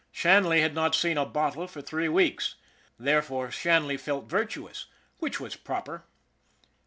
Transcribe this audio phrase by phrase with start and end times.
[0.11, 2.55] Shanley had not seen a bottle for three weeks.
[2.97, 4.87] Therefore Shanley felt virtuous,
[5.19, 6.05] which was proper.